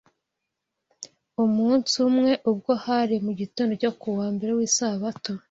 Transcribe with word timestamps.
Umunsi 1.43 1.93
umwe 2.07 2.31
ubwo 2.49 2.71
hari 2.85 3.15
mu 3.25 3.31
gitondo 3.39 3.71
cyo 3.81 3.91
ku 3.99 4.07
wa 4.17 4.27
mbere 4.35 4.51
w’Isabato 4.57 5.31